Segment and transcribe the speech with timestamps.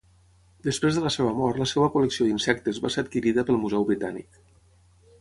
[0.67, 4.45] Després de la seva mort la seva col·lecció d'insectes va ser adquirida pel Museu britànic.